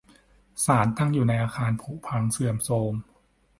[0.65, 2.93] ศาลตั้งอยู่ในอาคารผุพังเสื่อมโทรม